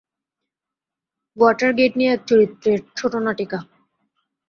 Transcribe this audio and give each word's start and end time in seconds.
Watergate 1.37 1.93
নিয়ে 1.99 2.13
এক 2.15 2.21
চরিত্রের 2.29 2.79
ছোট 2.97 3.13
নাটিকা। 3.25 3.59